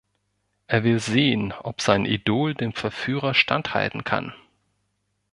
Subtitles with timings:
[0.65, 4.33] Er will sehen, ob sein Idol dem Verführer standhalten kann.